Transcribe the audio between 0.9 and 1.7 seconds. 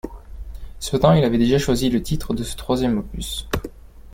il avait déjà